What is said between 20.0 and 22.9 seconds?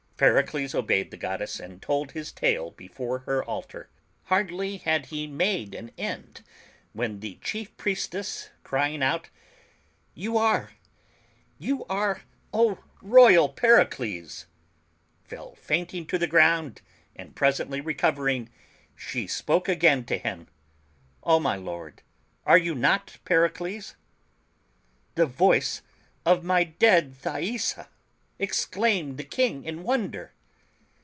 to him, "O my lord, are you